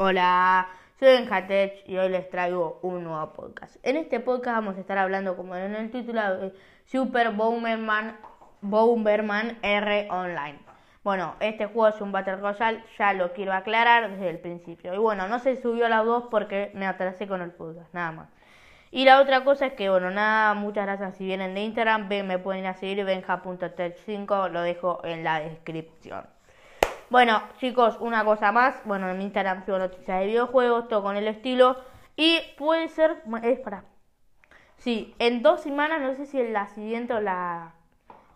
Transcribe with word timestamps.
Hola, 0.00 0.68
soy 1.00 1.08
Benjatech 1.08 1.82
y 1.88 1.96
hoy 1.98 2.08
les 2.08 2.30
traigo 2.30 2.78
un 2.82 3.02
nuevo 3.02 3.32
podcast. 3.32 3.78
En 3.82 3.96
este 3.96 4.20
podcast 4.20 4.58
vamos 4.58 4.76
a 4.76 4.80
estar 4.80 4.96
hablando, 4.96 5.36
como 5.36 5.56
en 5.56 5.74
el 5.74 5.90
título, 5.90 6.36
de 6.36 6.54
Super 6.84 7.32
Bomberman, 7.32 8.16
Bomberman 8.60 9.58
R 9.60 10.06
Online. 10.08 10.60
Bueno, 11.02 11.34
este 11.40 11.66
juego 11.66 11.88
es 11.88 12.00
un 12.00 12.12
Battle 12.12 12.36
Royale, 12.36 12.84
ya 12.96 13.12
lo 13.12 13.32
quiero 13.32 13.52
aclarar 13.52 14.08
desde 14.08 14.30
el 14.30 14.38
principio. 14.38 14.94
Y 14.94 14.98
bueno, 14.98 15.26
no 15.26 15.40
se 15.40 15.56
subió 15.56 15.86
a 15.86 15.88
las 15.88 16.04
dos 16.04 16.26
porque 16.30 16.70
me 16.74 16.86
atrasé 16.86 17.26
con 17.26 17.42
el 17.42 17.50
podcast, 17.50 17.92
nada 17.92 18.12
más. 18.12 18.28
Y 18.92 19.04
la 19.04 19.20
otra 19.20 19.42
cosa 19.42 19.66
es 19.66 19.72
que, 19.72 19.90
bueno, 19.90 20.12
nada, 20.12 20.54
muchas 20.54 20.86
gracias 20.86 21.16
si 21.16 21.24
vienen 21.24 21.54
de 21.54 21.62
Instagram, 21.62 22.06
me 22.08 22.38
pueden 22.38 22.62
ir 22.62 22.68
a 22.68 22.74
seguir 22.74 23.04
benja.tech5, 23.04 24.48
lo 24.48 24.62
dejo 24.62 25.04
en 25.04 25.24
la 25.24 25.40
descripción. 25.40 26.37
Bueno, 27.10 27.42
chicos, 27.58 27.96
una 28.00 28.22
cosa 28.24 28.52
más. 28.52 28.74
Bueno, 28.84 29.08
en 29.08 29.16
mi 29.16 29.24
Instagram 29.24 29.64
subo 29.64 29.78
noticias 29.78 30.20
de 30.20 30.26
videojuegos, 30.26 30.88
todo 30.88 31.02
con 31.02 31.16
el 31.16 31.26
estilo. 31.26 31.76
Y 32.16 32.38
puede 32.58 32.88
ser. 32.88 33.22
Es 33.42 33.60
para. 33.60 33.84
Sí, 34.76 35.14
en 35.18 35.42
dos 35.42 35.62
semanas, 35.62 36.00
no 36.02 36.14
sé 36.14 36.26
si 36.26 36.38
en 36.38 36.52
la 36.52 36.66
siguiente 36.68 37.14
o 37.14 37.20
la, 37.20 37.72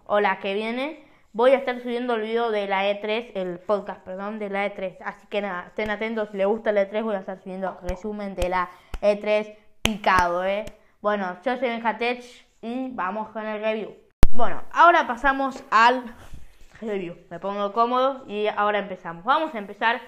o 0.06 0.20
la 0.20 0.38
que 0.38 0.54
viene, 0.54 1.04
voy 1.32 1.52
a 1.52 1.58
estar 1.58 1.80
subiendo 1.80 2.14
el 2.14 2.22
video 2.22 2.50
de 2.50 2.66
la 2.66 2.84
E3, 2.84 3.32
el 3.34 3.58
podcast, 3.58 4.00
perdón, 4.04 4.38
de 4.38 4.48
la 4.48 4.66
E3. 4.66 4.96
Así 5.04 5.26
que 5.28 5.42
nada, 5.42 5.66
estén 5.66 5.90
atentos. 5.90 6.30
Si 6.30 6.38
les 6.38 6.46
gusta 6.46 6.72
la 6.72 6.90
E3, 6.90 7.02
voy 7.02 7.14
a 7.14 7.20
estar 7.20 7.38
subiendo 7.42 7.78
resumen 7.82 8.34
de 8.34 8.48
la 8.48 8.70
E3 9.02 9.54
picado, 9.82 10.44
¿eh? 10.44 10.64
Bueno, 11.02 11.36
yo 11.44 11.56
soy 11.58 11.68
Benjatech 11.68 12.24
y 12.62 12.90
vamos 12.92 13.28
con 13.30 13.46
el 13.46 13.60
review. 13.60 13.94
Bueno, 14.30 14.62
ahora 14.72 15.06
pasamos 15.06 15.62
al 15.70 16.04
me 16.82 17.38
pongo 17.38 17.72
cómodo 17.72 18.24
y 18.26 18.46
ahora 18.48 18.78
empezamos. 18.78 19.24
Vamos 19.24 19.54
a 19.54 19.58
empezar 19.58 20.00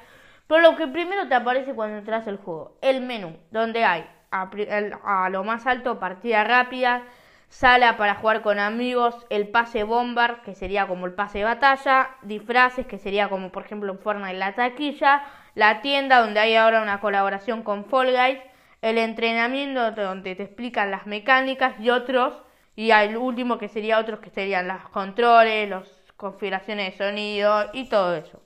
por 0.46 0.62
lo 0.62 0.77
que 0.77 0.87
primero 0.87 1.28
te 1.28 1.34
aparece 1.34 1.74
cuando 1.74 1.98
entras 1.98 2.27
al 2.28 2.37
juego. 2.37 2.77
El 2.83 3.00
menú, 3.00 3.37
donde 3.50 3.84
hay 3.84 4.06
a, 4.31 5.28
lo 5.31 5.44
más 5.44 5.66
alto 5.66 5.98
partida 5.98 6.44
rápida, 6.44 7.03
sala 7.48 7.97
para 7.97 8.16
jugar 8.16 8.42
con 8.42 8.58
amigos, 8.58 9.27
el 9.31 9.48
pase 9.48 9.84
bombar, 9.84 10.42
que 10.42 10.55
sería 10.55 10.86
como 10.86 11.06
el 11.06 11.14
pase 11.14 11.39
de 11.39 11.44
batalla, 11.44 12.11
disfraces, 12.22 12.86
que 12.86 12.98
sería 12.98 13.28
como 13.28 13.50
por 13.50 13.64
ejemplo 13.64 13.92
en 13.92 13.98
Fortnite 14.00 14.34
la 14.34 14.55
taquilla, 14.55 15.22
la 15.55 15.81
tienda, 15.83 16.20
donde 16.20 16.41
hay 16.41 16.56
ahora 16.56 16.83
una 16.83 17.00
colaboración 17.00 17.62
con 17.62 17.84
Fall 17.84 18.11
Guys, 18.11 18.41
el 18.83 18.98
entrenamiento, 18.98 19.92
donde 19.92 20.34
te 20.34 20.42
explican 20.42 20.91
las 20.91 21.06
mecánicas 21.06 21.78
y 21.78 21.91
otros, 21.91 22.42
y 22.77 22.91
el 22.91 23.16
último 23.16 23.56
que 23.56 23.69
sería 23.69 24.00
otros 24.00 24.19
que 24.19 24.31
serían 24.31 24.66
los 24.66 24.88
controles, 24.88 25.70
los 25.70 25.94
configuraciones 26.17 26.93
de 26.93 27.05
sonido 27.05 27.70
y 27.73 27.89
todo 27.89 28.17
eso. 28.17 28.43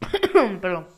Perdón. 0.60 0.88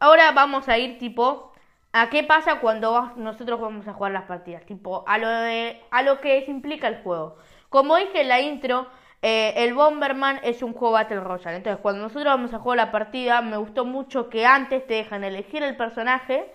Ahora 0.00 0.32
vamos 0.32 0.68
a 0.68 0.78
ir 0.78 0.98
tipo 0.98 1.52
a 1.92 2.10
qué 2.10 2.22
pasa 2.22 2.60
cuando 2.60 3.12
nosotros 3.16 3.60
vamos 3.60 3.88
a 3.88 3.94
jugar 3.94 4.12
las 4.12 4.24
partidas, 4.24 4.64
tipo 4.66 5.04
a 5.06 5.18
lo 5.18 5.28
de 5.28 5.82
a 5.90 6.02
lo 6.02 6.20
que 6.20 6.44
implica 6.48 6.88
el 6.88 7.02
juego. 7.02 7.36
Como 7.68 7.96
dije 7.96 8.20
en 8.22 8.28
la 8.28 8.40
intro, 8.40 8.88
eh, 9.22 9.54
el 9.56 9.74
Bomberman 9.74 10.40
es 10.44 10.62
un 10.62 10.72
juego 10.72 10.92
Battle 10.94 11.20
Royale. 11.20 11.56
Entonces, 11.56 11.80
cuando 11.82 12.02
nosotros 12.02 12.26
vamos 12.26 12.54
a 12.54 12.58
jugar 12.60 12.76
la 12.76 12.92
partida, 12.92 13.42
me 13.42 13.56
gustó 13.56 13.84
mucho 13.84 14.28
que 14.30 14.46
antes 14.46 14.86
te 14.86 14.94
dejan 14.94 15.24
elegir 15.24 15.62
el 15.62 15.76
personaje. 15.76 16.52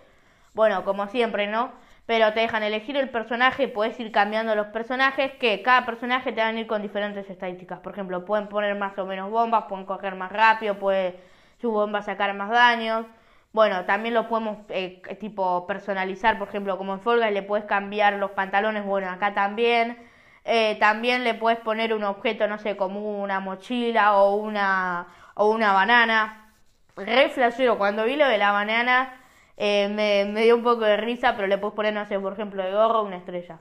Bueno, 0.53 0.83
como 0.85 1.07
siempre, 1.07 1.47
¿no? 1.47 1.71
Pero 2.05 2.33
te 2.33 2.41
dejan 2.41 2.63
elegir 2.63 2.97
el 2.97 3.09
personaje, 3.09 3.67
puedes 3.67 3.99
ir 3.99 4.11
cambiando 4.11 4.55
los 4.55 4.67
personajes, 4.67 5.31
que 5.33 5.61
cada 5.61 5.85
personaje 5.85 6.33
te 6.33 6.41
van 6.41 6.57
a 6.57 6.59
ir 6.59 6.67
con 6.67 6.81
diferentes 6.81 7.29
estadísticas. 7.29 7.79
Por 7.79 7.93
ejemplo, 7.93 8.25
pueden 8.25 8.49
poner 8.49 8.75
más 8.75 8.97
o 8.97 9.05
menos 9.05 9.31
bombas, 9.31 9.65
pueden 9.69 9.85
coger 9.85 10.15
más 10.15 10.31
rápido, 10.31 10.77
puede 10.79 11.19
su 11.61 11.71
bomba 11.71 12.01
sacar 12.01 12.33
más 12.33 12.49
daños. 12.49 13.05
Bueno, 13.53 13.85
también 13.85 14.13
lo 14.15 14.27
podemos 14.27 14.57
eh, 14.69 15.01
tipo 15.19 15.65
personalizar, 15.67 16.37
por 16.39 16.49
ejemplo, 16.49 16.77
como 16.77 16.93
en 16.93 17.01
Folga 17.01 17.29
le 17.31 17.43
puedes 17.43 17.65
cambiar 17.65 18.13
los 18.15 18.31
pantalones, 18.31 18.83
bueno, 18.83 19.09
acá 19.09 19.33
también. 19.33 19.97
Eh, 20.45 20.75
también 20.79 21.23
le 21.23 21.35
puedes 21.35 21.59
poner 21.59 21.93
un 21.93 22.03
objeto, 22.03 22.47
no 22.47 22.57
sé, 22.57 22.75
como 22.75 23.21
una 23.21 23.39
mochila 23.39 24.15
o 24.17 24.35
una, 24.35 25.07
o 25.35 25.49
una 25.49 25.71
banana. 25.71 26.51
Re 26.97 27.31
cuando 27.77 28.05
vi 28.05 28.17
lo 28.17 28.27
de 28.27 28.37
la 28.37 28.51
banana 28.51 29.22
eh, 29.65 29.87
me, 29.87 30.43
dio 30.43 30.57
un 30.57 30.63
poco 30.63 30.81
de 30.81 30.97
risa, 30.97 31.37
pero 31.37 31.47
le 31.47 31.57
puedes 31.57 31.73
poner, 31.73 31.93
no 31.93 32.05
sé, 32.05 32.19
por 32.19 32.33
ejemplo, 32.33 32.61
de 32.61 32.73
gorro 32.73 33.03
una 33.03 33.15
estrella. 33.15 33.59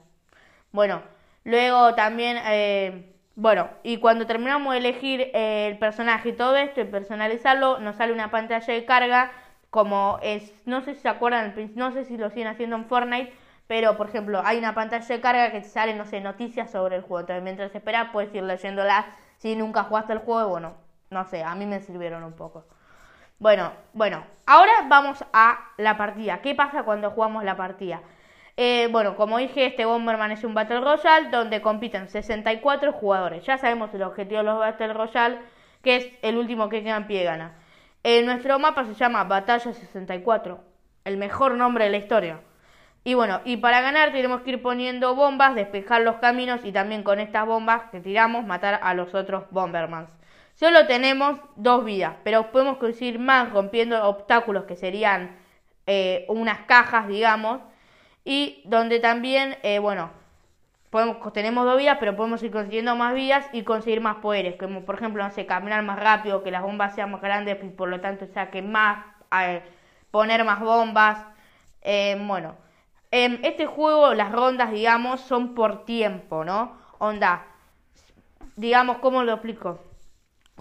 Bueno, 0.72 1.00
luego 1.44 1.94
también, 1.94 2.38
eh, 2.44 3.14
bueno, 3.36 3.70
y 3.84 3.98
cuando 3.98 4.26
terminamos 4.26 4.72
de 4.72 4.80
elegir 4.80 5.20
eh, 5.32 5.68
el 5.70 5.78
personaje 5.78 6.30
y 6.30 6.32
todo 6.32 6.56
esto 6.56 6.80
y 6.80 6.86
personalizarlo, 6.86 7.78
nos 7.78 7.94
sale 7.96 8.12
una 8.12 8.32
pantalla 8.32 8.74
de 8.74 8.84
carga, 8.84 9.30
como 9.70 10.18
es, 10.22 10.52
no 10.66 10.80
sé 10.82 10.94
si 10.96 11.02
se 11.02 11.08
acuerdan, 11.08 11.54
no 11.76 11.92
sé 11.92 12.04
si 12.04 12.16
lo 12.16 12.30
siguen 12.30 12.48
haciendo 12.48 12.74
en 12.74 12.86
Fortnite, 12.86 13.32
pero 13.68 13.96
por 13.96 14.08
ejemplo, 14.08 14.42
hay 14.44 14.58
una 14.58 14.74
pantalla 14.74 15.06
de 15.06 15.20
carga 15.20 15.52
que 15.52 15.60
te 15.60 15.68
sale, 15.68 15.94
no 15.94 16.04
sé, 16.04 16.20
noticias 16.20 16.72
sobre 16.72 16.96
el 16.96 17.02
juego. 17.02 17.20
Entonces, 17.20 17.44
mientras 17.44 17.72
esperas, 17.72 18.08
puedes 18.12 18.34
ir 18.34 18.42
leyéndolas 18.42 19.06
si 19.38 19.54
nunca 19.54 19.84
jugaste 19.84 20.14
el 20.14 20.18
juego, 20.18 20.48
bueno, 20.48 20.74
no 21.10 21.24
sé, 21.26 21.44
a 21.44 21.54
mí 21.54 21.64
me 21.64 21.78
sirvieron 21.80 22.24
un 22.24 22.32
poco. 22.32 22.66
Bueno, 23.42 23.72
bueno, 23.92 24.22
ahora 24.46 24.70
vamos 24.86 25.24
a 25.32 25.72
la 25.76 25.96
partida. 25.96 26.40
¿Qué 26.42 26.54
pasa 26.54 26.84
cuando 26.84 27.10
jugamos 27.10 27.42
la 27.42 27.56
partida? 27.56 28.00
Eh, 28.56 28.88
bueno, 28.92 29.16
como 29.16 29.38
dije, 29.38 29.66
este 29.66 29.84
Bomberman 29.84 30.30
es 30.30 30.44
un 30.44 30.54
Battle 30.54 30.80
Royale 30.80 31.28
donde 31.28 31.60
compiten 31.60 32.08
64 32.08 32.92
jugadores. 32.92 33.44
Ya 33.44 33.58
sabemos 33.58 33.92
el 33.94 34.04
objetivo 34.04 34.38
de 34.38 34.44
los 34.44 34.60
Battle 34.60 34.92
Royale, 34.92 35.40
que 35.82 35.96
es 35.96 36.08
el 36.22 36.38
último 36.38 36.68
que 36.68 36.84
queda 36.84 36.96
en 36.96 37.08
pie 37.08 37.24
gana. 37.24 37.56
Eh, 38.04 38.22
nuestro 38.22 38.60
mapa 38.60 38.84
se 38.84 38.94
llama 38.94 39.24
Batalla 39.24 39.72
64, 39.72 40.60
el 41.04 41.16
mejor 41.16 41.56
nombre 41.56 41.86
de 41.86 41.90
la 41.90 41.96
historia. 41.96 42.38
Y 43.02 43.14
bueno, 43.14 43.40
y 43.44 43.56
para 43.56 43.80
ganar 43.80 44.12
tenemos 44.12 44.42
que 44.42 44.50
ir 44.50 44.62
poniendo 44.62 45.16
bombas, 45.16 45.56
despejar 45.56 46.02
los 46.02 46.18
caminos 46.18 46.64
y 46.64 46.70
también 46.70 47.02
con 47.02 47.18
estas 47.18 47.44
bombas 47.44 47.90
que 47.90 47.98
tiramos 47.98 48.46
matar 48.46 48.78
a 48.80 48.94
los 48.94 49.16
otros 49.16 49.50
Bombermans. 49.50 50.21
Solo 50.62 50.86
tenemos 50.86 51.40
dos 51.56 51.84
vidas, 51.84 52.14
pero 52.22 52.52
podemos 52.52 52.76
conseguir 52.76 53.18
más 53.18 53.52
rompiendo 53.52 54.00
obstáculos 54.06 54.62
que 54.62 54.76
serían 54.76 55.36
eh, 55.88 56.24
unas 56.28 56.60
cajas, 56.66 57.08
digamos, 57.08 57.60
y 58.24 58.62
donde 58.66 59.00
también, 59.00 59.56
eh, 59.64 59.80
bueno, 59.80 60.12
podemos, 60.90 61.32
tenemos 61.32 61.64
dos 61.64 61.76
vidas, 61.78 61.96
pero 61.98 62.14
podemos 62.14 62.40
ir 62.44 62.52
consiguiendo 62.52 62.94
más 62.94 63.12
vidas 63.12 63.44
y 63.52 63.64
conseguir 63.64 64.00
más 64.00 64.18
poderes, 64.18 64.54
como 64.54 64.84
por 64.84 64.94
ejemplo, 64.94 65.24
no 65.24 65.32
sé, 65.32 65.46
caminar 65.46 65.82
más 65.82 65.98
rápido, 65.98 66.44
que 66.44 66.52
las 66.52 66.62
bombas 66.62 66.94
sean 66.94 67.10
más 67.10 67.22
grandes 67.22 67.58
y 67.60 67.68
por 67.70 67.88
lo 67.88 68.00
tanto 68.00 68.28
saquen 68.28 68.70
más, 68.70 69.04
eh, 69.40 69.64
poner 70.12 70.44
más 70.44 70.60
bombas, 70.60 71.26
bueno. 72.20 72.54
En 73.10 73.44
este 73.44 73.66
juego 73.66 74.14
las 74.14 74.30
rondas, 74.30 74.70
digamos, 74.70 75.22
son 75.22 75.56
por 75.56 75.84
tiempo, 75.84 76.44
¿no? 76.44 76.78
Onda, 77.00 77.46
digamos, 78.54 78.98
¿cómo 78.98 79.24
lo 79.24 79.32
explico? 79.32 79.80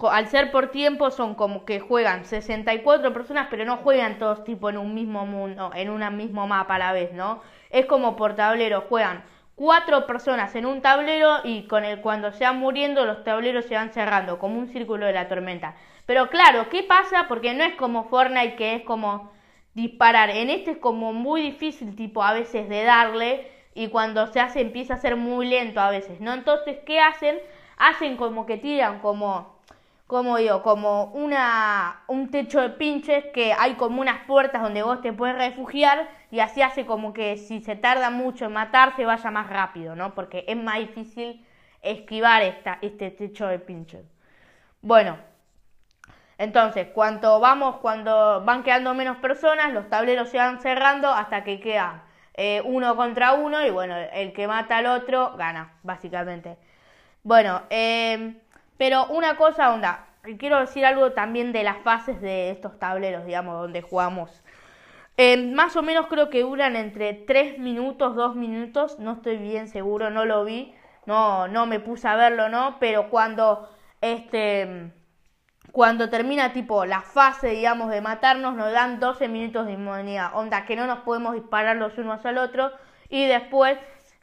Al 0.10 0.28
ser 0.28 0.52
por 0.52 0.72
tiempo 0.72 1.12
son 1.12 1.36
como 1.36 1.66
que 1.66 1.80
juegan 1.80 2.26
64 2.26 3.14
personas, 3.14 3.48
pero 3.50 3.66
no 3.66 3.78
juegan 3.78 4.18
todos 4.18 4.44
tipo 4.44 4.70
en 4.70 4.78
un 4.78 4.94
mismo 4.94 5.26
mundo, 5.26 5.72
en 5.76 5.90
un 5.90 6.18
mismo 6.18 6.48
mapa 6.48 6.76
a 6.76 6.80
la 6.80 6.94
vez, 6.94 7.14
¿no? 7.14 7.42
Es 7.70 7.86
como 7.86 8.16
por 8.16 8.36
tablero, 8.36 8.86
juegan 8.90 9.24
cuatro 9.56 10.08
personas 10.08 10.56
en 10.56 10.66
un 10.66 10.82
tablero 10.82 11.42
y 11.44 11.68
con 11.68 11.86
el 11.86 12.02
cuando 12.02 12.32
se 12.32 12.46
van 12.46 12.58
muriendo 12.58 13.06
los 13.06 13.24
tableros 13.24 13.66
se 13.66 13.76
van 13.76 13.94
cerrando, 13.94 14.40
como 14.40 14.58
un 14.58 14.68
círculo 14.70 15.06
de 15.06 15.14
la 15.14 15.28
tormenta. 15.28 15.76
Pero 16.06 16.30
claro, 16.30 16.68
¿qué 16.70 16.84
pasa? 16.84 17.26
Porque 17.28 17.54
no 17.54 17.64
es 17.64 17.76
como 17.76 18.06
Fortnite 18.06 18.56
que 18.56 18.76
es 18.76 18.84
como 18.84 19.32
disparar. 19.74 20.30
En 20.32 20.50
este 20.50 20.72
es 20.72 20.78
como 20.78 21.14
muy 21.14 21.42
difícil 21.42 21.96
tipo 21.96 22.24
a 22.24 22.34
veces 22.34 22.68
de 22.70 22.84
darle 22.84 23.52
y 23.74 23.88
cuando 23.90 24.28
se 24.28 24.40
hace 24.40 24.62
empieza 24.62 24.96
a 24.96 24.98
ser 24.98 25.16
muy 25.16 25.48
lento 25.48 25.80
a 25.80 25.92
veces, 25.92 26.20
¿no? 26.20 26.34
Entonces, 26.34 26.80
¿qué 26.86 27.00
hacen? 27.00 27.38
Hacen 27.78 28.18
como 28.18 28.46
que 28.46 28.58
tiran 28.58 29.00
como 29.00 29.61
como 30.12 30.36
digo, 30.36 30.62
como 30.62 31.06
una, 31.14 32.02
un 32.08 32.30
techo 32.32 32.60
de 32.60 32.72
pinches 32.72 33.24
que 33.34 33.54
hay 33.54 33.76
como 33.76 34.02
unas 34.02 34.26
puertas 34.26 34.62
donde 34.62 34.84
vos 34.84 35.00
te 35.02 35.14
puedes 35.14 35.38
refugiar 35.38 36.10
y 36.30 36.42
así 36.42 36.62
hace 36.62 36.86
como 36.86 37.14
que 37.14 37.38
si 37.38 37.62
se 37.62 37.78
tarda 37.78 38.10
mucho 38.10 38.44
en 38.44 38.52
matarse 38.52 39.06
vaya 39.06 39.32
más 39.32 39.50
rápido, 39.50 39.96
¿no? 39.96 40.14
Porque 40.14 40.44
es 40.50 40.58
más 40.58 40.80
difícil 40.80 41.48
esquivar 41.82 42.42
esta, 42.42 42.78
este 42.82 43.10
techo 43.12 43.48
de 43.48 43.60
pinches. 43.60 44.06
Bueno, 44.82 45.18
entonces, 46.38 46.88
cuando 46.94 47.40
vamos, 47.40 47.78
cuando 47.78 48.44
van 48.44 48.64
quedando 48.64 48.94
menos 48.94 49.16
personas, 49.16 49.72
los 49.72 49.88
tableros 49.90 50.28
se 50.28 50.40
van 50.40 50.60
cerrando 50.60 51.08
hasta 51.08 51.46
que 51.46 51.62
queda 51.62 52.04
eh, 52.34 52.62
uno 52.66 52.98
contra 52.98 53.32
uno 53.32 53.66
y 53.66 53.70
bueno, 53.70 53.96
el 53.96 54.34
que 54.34 54.46
mata 54.46 54.80
al 54.80 54.88
otro 54.88 55.38
gana, 55.38 55.76
básicamente. 55.84 56.58
Bueno, 57.24 57.62
eh, 57.70 58.41
pero 58.82 59.06
una 59.10 59.36
cosa, 59.36 59.76
onda, 59.76 60.08
quiero 60.40 60.60
decir 60.60 60.88
algo 60.88 61.12
también 61.12 61.52
de 61.52 61.62
las 61.62 61.78
fases 61.84 62.20
de 62.20 62.50
estos 62.50 62.80
tableros, 62.80 63.28
digamos, 63.28 63.62
donde 63.62 63.84
jugamos. 63.84 64.42
Eh, 65.18 65.38
más 65.54 65.76
o 65.76 65.84
menos 65.84 66.08
creo 66.08 66.32
que 66.32 66.42
duran 66.42 66.76
entre 66.76 67.14
3 67.14 67.60
minutos, 67.60 68.16
2 68.16 68.36
minutos, 68.36 68.98
no 68.98 69.12
estoy 69.12 69.38
bien 69.38 69.68
seguro, 69.68 70.10
no 70.10 70.26
lo 70.26 70.44
vi, 70.46 70.74
no, 71.06 71.48
no 71.48 71.68
me 71.68 71.80
puse 71.80 72.08
a 72.08 72.16
verlo, 72.16 72.50
¿no? 72.50 72.78
Pero 72.80 73.12
cuando 73.12 73.70
este 74.02 74.92
cuando 75.72 76.10
termina 76.10 76.52
tipo 76.52 76.84
la 76.84 77.02
fase, 77.02 77.50
digamos, 77.50 77.92
de 77.92 78.02
matarnos, 78.02 78.56
nos 78.56 78.72
dan 78.72 79.00
12 79.00 79.28
minutos 79.28 79.68
de 79.68 79.74
inmunidad. 79.74 80.32
Onda, 80.34 80.66
que 80.66 80.76
no 80.76 80.88
nos 80.88 81.02
podemos 81.02 81.36
disparar 81.36 81.76
los 81.76 82.00
unos 82.00 82.26
al 82.26 82.40
otro. 82.40 82.72
Y 83.10 83.28
después, 83.28 83.78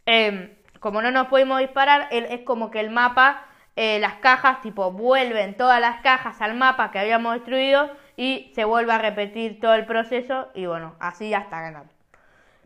em, 0.04 0.52
como 0.80 1.00
no 1.00 1.12
nos 1.12 1.28
podemos 1.28 1.60
disparar, 1.60 2.08
es 2.10 2.40
como 2.40 2.72
que 2.72 2.80
el 2.80 2.90
mapa, 2.90 3.44
eh, 3.80 4.00
las 4.00 4.14
cajas, 4.14 4.60
tipo, 4.60 4.90
vuelven 4.90 5.56
todas 5.56 5.80
las 5.80 6.00
cajas 6.00 6.42
al 6.42 6.54
mapa 6.56 6.90
que 6.90 6.98
habíamos 6.98 7.34
destruido 7.34 7.88
y 8.16 8.50
se 8.56 8.64
vuelve 8.64 8.92
a 8.92 8.98
repetir 8.98 9.60
todo 9.60 9.74
el 9.74 9.86
proceso 9.86 10.48
y 10.52 10.66
bueno, 10.66 10.96
así 10.98 11.32
hasta 11.32 11.60
ganar. 11.60 11.84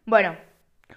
Bueno, 0.06 0.34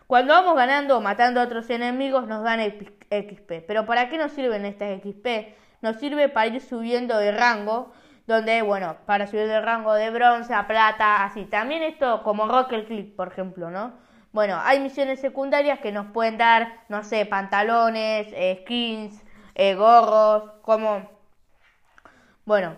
cuando 0.07 0.33
vamos 0.33 0.55
ganando 0.55 0.97
o 0.97 1.01
matando 1.01 1.41
a 1.41 1.43
otros 1.43 1.69
enemigos 1.69 2.27
nos 2.27 2.45
dan 2.45 2.61
XP. 2.61 3.65
Pero 3.67 3.85
¿para 3.85 4.07
qué 4.07 4.17
nos 4.17 4.31
sirven 4.31 4.63
estas 4.63 5.01
XP? 5.01 5.53
Nos 5.81 5.97
sirve 5.97 6.29
para 6.29 6.47
ir 6.47 6.61
subiendo 6.61 7.17
de 7.17 7.33
rango, 7.33 7.91
donde, 8.25 8.61
bueno, 8.61 8.95
para 9.05 9.27
subir 9.27 9.47
de 9.47 9.59
rango 9.59 9.95
de 9.95 10.11
bronce 10.11 10.53
a 10.53 10.65
plata, 10.65 11.25
así. 11.25 11.43
También 11.43 11.83
esto 11.83 12.23
como 12.23 12.47
Rocket 12.47 12.87
Click, 12.87 13.17
por 13.17 13.27
ejemplo, 13.27 13.69
¿no? 13.69 13.91
Bueno, 14.31 14.61
hay 14.63 14.79
misiones 14.79 15.19
secundarias 15.19 15.79
que 15.79 15.91
nos 15.91 16.05
pueden 16.13 16.37
dar, 16.37 16.85
no 16.87 17.03
sé, 17.03 17.25
pantalones, 17.25 18.27
eh, 18.31 18.59
skins, 18.61 19.24
eh, 19.55 19.75
gorros, 19.75 20.51
como... 20.61 21.09
Bueno, 22.45 22.75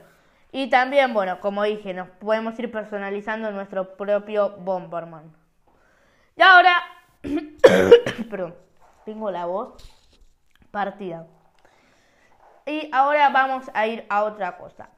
y 0.52 0.70
también, 0.70 1.14
bueno, 1.14 1.40
como 1.42 1.64
dije, 1.64 1.94
nos 1.94 2.08
podemos 2.08 2.58
ir 2.58 2.72
personalizando 2.72 3.52
nuestro 3.52 3.98
propio 3.98 4.52
Bomberman. 4.58 5.36
Y 6.38 6.42
ahora 6.42 6.84
Perdón, 8.30 8.56
tengo 9.06 9.32
la 9.32 9.46
voz 9.46 9.76
partida. 10.72 11.28
Y 12.66 12.90
ahora 12.92 13.30
vamos 13.30 13.70
a 13.74 13.88
ir 13.88 14.06
a 14.10 14.24
otra 14.24 14.58
cosa. 14.58 14.90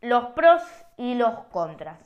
Los 0.00 0.26
pros 0.30 0.62
y 0.96 1.14
los 1.14 1.40
contras. 1.50 1.98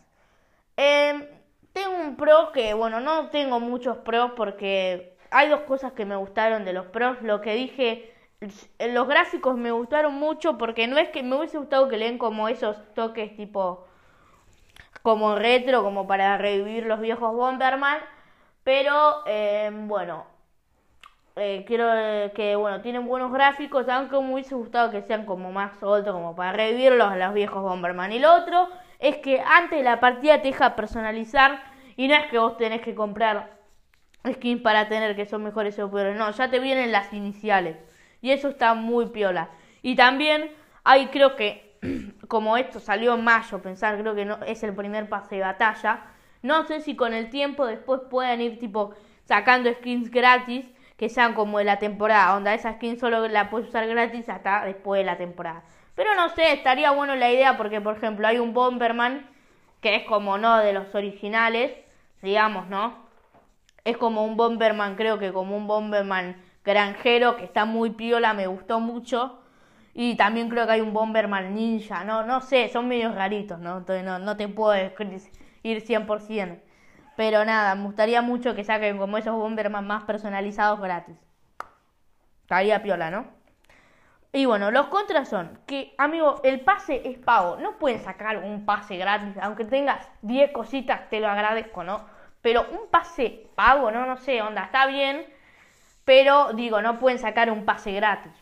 Em, 0.77 1.27
tengo 1.73 1.97
un 1.97 2.17
pro 2.17 2.53
que, 2.53 2.73
bueno, 2.75 3.01
no 3.01 3.29
tengo 3.29 3.61
muchos 3.61 3.99
pros 3.99 4.33
porque 4.37 5.17
hay 5.31 5.49
dos 5.49 5.61
cosas 5.63 5.93
que 5.93 6.07
me 6.07 6.17
gustaron 6.17 6.65
de 6.65 6.73
los 6.73 6.87
pros. 6.87 7.21
Lo 7.23 7.41
que 7.41 7.55
dije, 7.55 8.15
los 8.79 9.09
gráficos 9.09 9.56
me 9.56 9.71
gustaron 9.71 10.15
mucho 10.15 10.59
porque 10.59 10.87
no 10.87 10.99
es 10.99 11.09
que 11.11 11.23
me 11.23 11.37
hubiese 11.37 11.59
gustado 11.59 11.89
que 11.89 11.97
leen 11.97 12.19
como 12.19 12.49
esos 12.49 12.77
toques 12.94 13.37
tipo 13.37 13.87
como 15.03 15.35
retro, 15.37 15.83
como 15.83 16.06
para 16.06 16.39
revivir 16.39 16.87
los 16.87 17.00
viejos 17.00 17.35
Bomberman. 17.35 17.99
Pero 18.65 19.23
eh, 19.27 19.71
bueno, 19.73 20.25
eh, 21.37 21.65
quiero 21.67 21.87
que 22.35 22.56
bueno, 22.56 22.81
tienen 22.83 23.06
buenos 23.06 23.33
gráficos, 23.33 23.89
aunque 23.89 24.19
me 24.21 24.35
hubiese 24.35 24.55
gustado 24.55 24.91
que 24.91 25.03
sean 25.03 25.27
como 25.27 25.50
más 25.53 25.79
sueltos, 25.79 26.12
como 26.12 26.37
para 26.37 26.53
revivirlos 26.53 27.17
los 27.17 27.35
viejos 27.35 27.62
Bomberman. 27.62 28.12
Y 28.12 28.19
lo 28.19 28.35
otro 28.35 28.69
es 28.99 29.17
que 29.19 29.41
antes 29.41 29.79
de 29.79 29.85
la 29.85 30.00
partida 30.00 30.43
te 30.43 30.49
deja 30.49 30.77
personalizar 30.77 31.62
y 31.97 32.09
no 32.09 32.15
es 32.15 32.27
que 32.27 32.38
vos 32.38 32.56
tenés 32.56 32.83
que 32.83 32.95
comprar 32.95 33.50
skins 34.27 34.62
para 34.62 34.88
tener 34.88 35.17
que 35.17 35.27
son 35.27 35.43
mejores 35.43 35.79
o 35.81 35.91
peores, 35.91 36.17
no, 36.17 36.31
ya 36.31 36.49
te 36.50 36.61
vienen 36.61 36.93
las 36.93 37.12
iniciales. 37.12 37.77
Y 38.23 38.31
eso 38.31 38.49
está 38.49 38.73
muy 38.73 39.07
piola. 39.11 39.51
Y 39.83 39.95
también 39.95 40.51
hay 40.85 41.09
creo 41.09 41.37
que 41.37 41.77
como 42.29 42.57
esto 42.57 42.81
salió 42.81 43.13
en 43.15 43.25
mayo, 43.25 43.61
pensar 43.61 43.99
creo 43.99 44.15
que 44.15 44.25
no 44.25 44.39
es 44.47 44.63
el 44.63 44.75
primer 44.75 45.11
pase 45.11 45.37
de 45.37 45.43
batalla 45.43 46.05
no 46.43 46.65
sé 46.65 46.81
si 46.81 46.97
con 46.97 47.15
el 47.15 47.31
tiempo 47.31 47.67
después 47.67 48.03
puedan 48.11 48.41
ir 48.41 48.59
tipo 48.59 48.95
sacando 49.25 49.73
skins 49.73 50.11
gratis 50.11 50.67
que 50.97 51.09
sean 51.09 51.35
como 51.35 51.59
de 51.59 51.65
la 51.65 51.79
temporada, 51.79 52.37
onda 52.37 52.53
esa 52.53 52.75
skin 52.75 52.99
solo 52.99 53.27
la 53.29 53.49
puedes 53.49 53.69
usar 53.69 53.87
gratis 53.87 54.29
hasta 54.29 54.65
después 54.65 55.01
de 55.01 55.05
la 55.05 55.17
temporada. 55.17 55.63
Pero 55.95 56.15
no 56.15 56.29
sé, 56.31 56.53
estaría 56.53 56.91
bueno 56.91 57.15
la 57.15 57.31
idea 57.31 57.57
porque 57.57 57.81
por 57.81 57.97
ejemplo 57.97 58.27
hay 58.27 58.39
un 58.39 58.55
Bomberman 58.55 59.29
que 59.81 59.97
es 59.97 60.05
como 60.05 60.39
no 60.39 60.59
de 60.59 60.73
los 60.73 60.95
originales, 60.95 61.73
digamos, 62.23 62.69
¿no? 62.69 62.97
Es 63.85 63.97
como 63.97 64.25
un 64.25 64.37
Bomberman, 64.37 64.97
creo 64.97 65.19
que 65.19 65.33
como 65.33 65.57
un 65.57 65.67
Bomberman 65.67 66.37
granjero 66.64 67.37
que 67.37 67.44
está 67.44 67.64
muy 67.64 67.91
piola, 67.91 68.35
me 68.35 68.47
gustó 68.47 68.81
mucho. 68.81 69.38
Y 69.94 70.17
también 70.17 70.49
creo 70.49 70.67
que 70.67 70.73
hay 70.73 70.81
un 70.81 70.94
Bomberman 70.94 71.55
ninja, 71.55 72.05
no, 72.05 72.25
no 72.25 72.41
sé, 72.41 72.69
son 72.70 72.88
medios 72.88 73.14
raritos, 73.14 73.59
¿no? 73.59 73.79
Entonces 73.79 74.05
no, 74.05 74.19
no 74.19 74.37
te 74.37 74.49
puedo 74.49 74.75
ir 74.76 74.94
100%. 75.85 76.61
Pero 77.17 77.44
nada, 77.44 77.75
me 77.75 77.85
gustaría 77.85 78.23
mucho 78.23 78.55
que 78.55 78.64
saquen 78.64 78.99
como 78.99 79.19
esos 79.19 79.35
Bomberman 79.37 79.87
más 79.87 80.05
personalizados 80.05 80.81
gratis. 80.81 81.17
Estaría 82.43 82.82
piola, 82.82 83.11
¿no? 83.11 83.26
Y 84.35 84.47
bueno, 84.47 84.70
los 84.70 84.87
contras 84.87 85.29
son 85.29 85.59
que, 85.67 85.94
amigo, 85.99 86.41
el 86.43 86.61
pase 86.61 87.03
es 87.05 87.19
pago. 87.19 87.59
No 87.59 87.79
pueden 87.79 88.00
sacar 88.00 88.38
un 88.38 88.64
pase 88.64 88.97
gratis. 88.97 89.37
Aunque 89.43 89.67
tengas 89.67 90.09
10 90.23 90.53
cositas, 90.53 91.11
te 91.11 91.20
lo 91.20 91.29
agradezco, 91.29 91.85
¿no? 91.85 92.06
Pero 92.41 92.67
un 92.70 92.88
pase 92.91 93.50
pago, 93.55 93.91
¿no? 93.91 94.06
No 94.06 94.17
sé, 94.17 94.41
onda, 94.41 94.64
está 94.64 94.87
bien. 94.87 95.26
Pero 96.04 96.52
digo, 96.52 96.82
no 96.82 96.99
pueden 96.99 97.19
sacar 97.19 97.50
un 97.50 97.64
pase 97.64 97.93
gratis. 97.93 98.32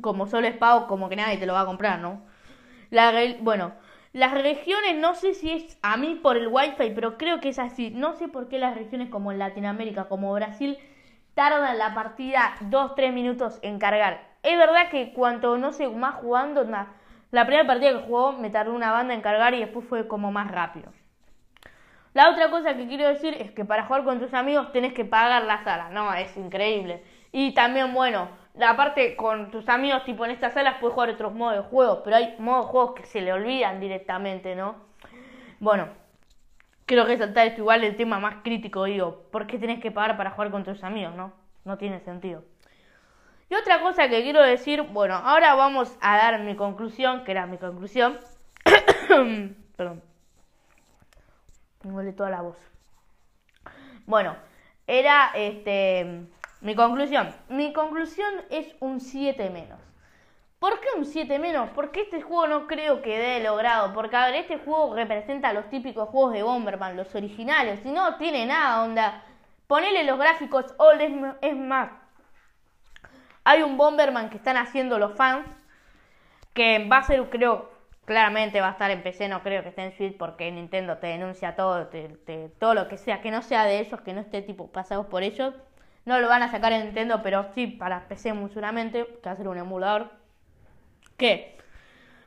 Como 0.00 0.26
solo 0.26 0.46
es 0.46 0.56
pago, 0.56 0.86
como 0.86 1.08
que 1.08 1.16
nadie 1.16 1.38
te 1.38 1.46
lo 1.46 1.54
va 1.54 1.62
a 1.62 1.66
comprar, 1.66 1.98
¿no? 1.98 2.22
La, 2.90 3.12
bueno, 3.40 3.72
las 4.12 4.32
regiones, 4.32 4.96
no 4.96 5.14
sé 5.14 5.32
si 5.34 5.50
es 5.50 5.78
a 5.82 5.96
mí 5.96 6.18
por 6.22 6.36
el 6.36 6.48
wifi, 6.48 6.90
pero 6.94 7.16
creo 7.16 7.40
que 7.40 7.48
es 7.48 7.58
así. 7.58 7.90
No 7.90 8.14
sé 8.14 8.28
por 8.28 8.48
qué 8.48 8.58
las 8.58 8.74
regiones 8.74 9.08
como 9.08 9.32
Latinoamérica, 9.32 10.08
como 10.08 10.32
Brasil, 10.34 10.78
tardan 11.34 11.78
la 11.78 11.94
partida 11.94 12.54
2-3 12.60 13.12
minutos 13.12 13.58
en 13.62 13.78
cargar. 13.78 14.20
Es 14.42 14.58
verdad 14.58 14.90
que 14.90 15.12
cuanto, 15.14 15.56
no 15.56 15.72
sé, 15.72 15.88
más 15.88 16.16
jugando, 16.16 16.64
la 17.30 17.46
primera 17.46 17.66
partida 17.66 17.92
que 17.92 18.06
jugó 18.06 18.32
me 18.32 18.50
tardó 18.50 18.74
una 18.74 18.92
banda 18.92 19.14
en 19.14 19.22
cargar 19.22 19.54
y 19.54 19.60
después 19.60 19.86
fue 19.86 20.06
como 20.06 20.30
más 20.30 20.50
rápido. 20.50 20.92
La 22.14 22.30
otra 22.30 22.50
cosa 22.50 22.76
que 22.76 22.86
quiero 22.86 23.08
decir 23.08 23.34
es 23.38 23.50
que 23.52 23.64
para 23.64 23.84
jugar 23.84 24.04
con 24.04 24.18
tus 24.18 24.34
amigos 24.34 24.70
tenés 24.72 24.92
que 24.92 25.04
pagar 25.04 25.44
la 25.44 25.64
sala. 25.64 25.88
No, 25.90 26.12
es 26.12 26.36
increíble. 26.36 27.02
Y 27.32 27.54
también, 27.54 27.94
bueno, 27.94 28.28
aparte 28.60 29.16
con 29.16 29.50
tus 29.50 29.68
amigos, 29.68 30.04
tipo 30.04 30.24
en 30.24 30.32
estas 30.32 30.52
salas 30.52 30.76
puedes 30.78 30.94
jugar 30.94 31.10
otros 31.10 31.32
modos 31.32 31.56
de 31.56 31.62
juego, 31.62 32.02
pero 32.02 32.16
hay 32.16 32.34
modos 32.38 32.66
de 32.66 32.72
juegos 32.72 32.94
que 32.94 33.06
se 33.06 33.22
le 33.22 33.32
olvidan 33.32 33.80
directamente, 33.80 34.54
¿no? 34.54 34.76
Bueno, 35.58 35.88
quiero 36.84 37.04
resaltar 37.04 37.46
esto 37.46 37.62
igual 37.62 37.84
el 37.84 37.96
tema 37.96 38.18
más 38.18 38.36
crítico, 38.42 38.84
digo, 38.84 39.24
¿por 39.30 39.46
qué 39.46 39.58
tenés 39.58 39.80
que 39.80 39.90
pagar 39.90 40.18
para 40.18 40.32
jugar 40.32 40.50
con 40.50 40.64
tus 40.64 40.84
amigos, 40.84 41.14
no? 41.14 41.32
No 41.64 41.78
tiene 41.78 42.00
sentido. 42.00 42.44
Y 43.48 43.54
otra 43.54 43.80
cosa 43.80 44.08
que 44.08 44.22
quiero 44.22 44.42
decir, 44.42 44.82
bueno, 44.82 45.14
ahora 45.14 45.54
vamos 45.54 45.96
a 46.02 46.16
dar 46.18 46.40
mi 46.40 46.56
conclusión, 46.56 47.24
que 47.24 47.32
era 47.32 47.46
mi 47.46 47.56
conclusión. 47.56 48.18
Perdón. 49.76 50.02
Me 51.84 52.12
toda 52.12 52.30
la 52.30 52.42
voz. 52.42 52.56
Bueno, 54.06 54.36
era 54.86 55.30
este 55.34 56.26
mi 56.62 56.76
conclusión. 56.76 57.34
Mi 57.48 57.72
conclusión 57.72 58.32
es 58.48 58.74
un 58.78 59.00
7 59.00 59.50
menos. 59.50 59.80
¿Por 60.60 60.78
qué 60.78 60.86
un 60.96 61.04
7 61.04 61.40
menos? 61.40 61.70
Porque 61.74 62.02
este 62.02 62.22
juego 62.22 62.46
no 62.46 62.66
creo 62.68 63.02
que 63.02 63.18
dé 63.18 63.42
logrado. 63.42 63.92
Porque, 63.92 64.14
a 64.14 64.26
ver, 64.26 64.36
este 64.36 64.58
juego 64.58 64.94
representa 64.94 65.52
los 65.52 65.68
típicos 65.68 66.08
juegos 66.08 66.32
de 66.34 66.44
Bomberman, 66.44 66.96
los 66.96 67.12
originales. 67.16 67.84
Y 67.84 67.90
no 67.90 68.16
tiene 68.16 68.46
nada, 68.46 68.84
onda. 68.84 69.24
Ponele 69.66 70.04
los 70.04 70.20
gráficos 70.20 70.72
o 70.78 70.92
es 70.92 71.56
más. 71.56 71.90
Hay 73.42 73.62
un 73.64 73.76
Bomberman 73.76 74.30
que 74.30 74.36
están 74.36 74.56
haciendo 74.56 75.00
los 75.00 75.16
fans. 75.16 75.48
Que 76.54 76.86
va 76.88 76.98
a 76.98 77.02
ser, 77.02 77.28
creo, 77.28 77.71
claramente 78.04 78.60
va 78.60 78.68
a 78.68 78.72
estar 78.72 78.90
en 78.90 79.02
PC. 79.02 79.28
No 79.28 79.42
creo 79.42 79.62
que 79.62 79.70
esté 79.70 79.84
en 79.84 79.96
Switch 79.96 80.16
porque 80.16 80.50
Nintendo 80.50 80.98
te 80.98 81.08
denuncia 81.08 81.56
todo, 81.56 81.88
todo 82.58 82.74
lo 82.74 82.88
que 82.88 82.98
sea. 82.98 83.20
Que 83.20 83.30
no 83.30 83.42
sea 83.42 83.64
de 83.64 83.80
ellos, 83.80 84.00
que 84.00 84.12
no 84.12 84.20
esté 84.20 84.42
tipo 84.42 84.70
pasados 84.70 85.06
por 85.06 85.22
ellos. 85.22 85.54
No 86.04 86.18
lo 86.20 86.28
van 86.28 86.42
a 86.42 86.50
sacar 86.50 86.72
en 86.72 86.84
Nintendo, 86.84 87.22
pero 87.22 87.46
sí 87.54 87.66
para 87.66 88.08
PC 88.08 88.32
muy 88.32 88.48
seguramente, 88.48 89.06
que 89.22 89.28
va 89.28 89.32
a 89.32 89.36
ser 89.36 89.48
un 89.48 89.58
emulador. 89.58 90.10
Que 91.16 91.56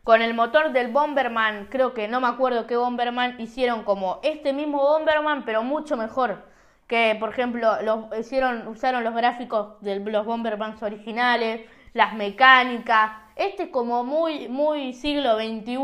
con 0.05 0.22
el 0.22 0.34
motor 0.36 0.72
del 0.72 0.91
Bomberman, 0.91 1.65
creo 1.65 1.94
que 1.96 2.08
no 2.08 2.22
me 2.22 2.27
acuerdo 2.27 2.67
qué 2.67 2.77
Bomberman, 2.77 3.41
hicieron 3.41 3.84
como 3.84 4.20
este 4.24 4.53
mismo 4.53 4.77
Bomberman, 4.77 5.46
pero 5.46 5.63
mucho 5.63 5.98
mejor. 5.98 6.46
Que 6.88 7.17
por 7.20 7.29
ejemplo, 7.29 7.82
los 7.82 8.17
hicieron, 8.20 8.67
usaron 8.67 9.03
los 9.03 9.15
gráficos 9.15 9.82
de 9.82 10.00
los 10.00 10.25
Bombermans 10.25 10.82
originales, 10.84 11.62
las 11.94 12.13
mecánicas. 12.13 13.25
Este 13.36 13.63
es 13.63 13.70
como 13.70 14.04
muy, 14.04 14.48
muy 14.48 14.94
siglo 14.94 15.36
XXI, 15.38 15.77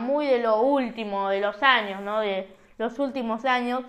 muy 0.00 0.26
de 0.26 0.40
lo 0.40 0.60
último, 0.60 1.28
de 1.28 1.40
los 1.40 1.62
años, 1.62 2.00
¿no? 2.02 2.20
De 2.20 2.48
los 2.78 2.98
últimos 2.98 3.44
años. 3.44 3.84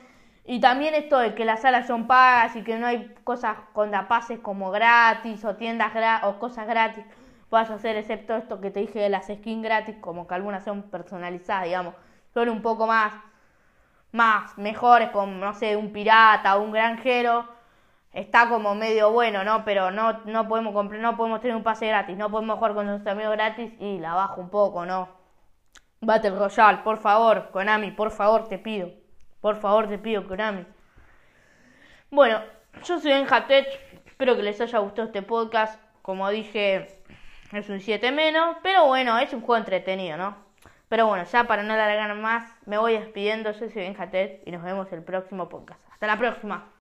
Y 0.46 0.60
también 0.60 0.94
esto 0.96 1.18
de 1.20 1.34
que 1.36 1.46
las 1.46 1.62
salas 1.62 1.88
son 1.88 2.08
pagas 2.08 2.56
y 2.56 2.64
que 2.64 2.78
no 2.78 2.88
hay 2.88 3.14
cosas 3.24 3.58
con 3.74 3.92
pases 4.08 4.40
como 4.40 4.72
gratis 4.72 5.44
o 5.46 5.56
tiendas 5.56 5.92
o 6.24 6.40
cosas 6.40 6.68
gratis 6.68 7.06
puedas 7.52 7.70
hacer, 7.70 7.98
excepto 7.98 8.36
esto 8.36 8.62
que 8.62 8.72
te 8.72 8.80
dije 8.80 9.00
de 9.00 9.10
las 9.10 9.28
skins 9.28 9.64
gratis, 9.64 9.98
como 10.00 10.26
que 10.26 10.34
algunas 10.36 10.64
son 10.64 10.84
personalizadas, 10.84 11.66
digamos, 11.66 11.96
son 12.34 12.48
un 12.48 12.62
poco 12.62 12.88
más, 12.88 13.14
más 14.14 14.58
mejores, 14.58 15.10
como, 15.10 15.34
no 15.34 15.54
sé, 15.54 15.76
un 15.76 15.92
pirata 15.92 16.56
o 16.56 16.62
un 16.64 16.72
granjero, 16.72 17.46
está 18.14 18.50
como 18.50 18.76
medio 18.76 19.12
bueno, 19.12 19.44
¿no? 19.44 19.64
Pero 19.66 19.92
no, 19.92 20.22
no 20.26 20.48
podemos 20.48 20.74
comprar, 20.74 21.02
no 21.02 21.18
podemos 21.18 21.42
tener 21.42 21.56
un 21.56 21.64
pase 21.64 21.88
gratis, 21.88 22.18
no 22.18 22.30
podemos 22.30 22.58
jugar 22.58 22.74
con 22.74 22.86
nuestros 22.86 23.12
amigos 23.12 23.34
gratis 23.34 23.74
y 23.80 24.00
la 24.00 24.14
bajo 24.14 24.42
un 24.42 24.50
poco, 24.50 24.86
¿no? 24.86 25.10
Battle 26.02 26.32
Royale, 26.32 26.80
por 26.80 26.98
favor, 26.98 27.50
Konami, 27.52 27.92
por 27.92 28.12
favor, 28.12 28.48
te 28.48 28.58
pido. 28.58 28.90
Por 29.40 29.58
favor, 29.58 29.88
te 29.88 29.98
pido, 29.98 30.28
Konami. 30.28 30.66
Bueno, 32.10 32.42
yo 32.84 33.00
soy 33.00 33.12
Enjatech. 33.12 33.68
Espero 34.06 34.36
que 34.36 34.44
les 34.44 34.60
haya 34.62 34.80
gustado 34.80 35.08
este 35.08 35.22
podcast. 35.22 35.82
Como 36.02 36.30
dije, 36.30 37.02
es 37.54 37.70
un 37.70 37.80
7 37.80 38.12
menos. 38.12 38.58
Pero 38.62 38.86
bueno, 38.88 39.18
es 39.18 39.32
un 39.34 39.42
juego 39.42 39.58
entretenido, 39.58 40.18
¿no? 40.18 40.36
Pero 40.90 41.08
bueno, 41.08 41.24
ya 41.24 41.46
para 41.46 41.64
no 41.64 41.74
alargar 41.74 42.14
más, 42.16 42.44
me 42.66 42.78
voy 42.78 42.94
despidiendo. 42.94 43.52
Yo 43.52 43.70
soy 43.70 43.82
Benjatech 43.82 44.42
y 44.46 44.52
nos 44.52 44.62
vemos 44.62 44.92
el 44.92 45.04
próximo 45.04 45.48
podcast. 45.48 45.80
Hasta 45.90 46.06
la 46.08 46.18
próxima. 46.18 46.68